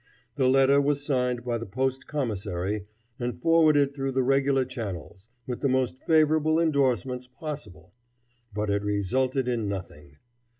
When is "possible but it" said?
7.27-8.81